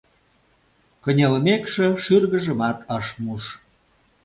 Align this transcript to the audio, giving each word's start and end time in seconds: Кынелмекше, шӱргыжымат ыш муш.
Кынелмекше, 1.03 1.87
шӱргыжымат 2.03 2.77
ыш 2.97 3.07
муш. 3.23 3.43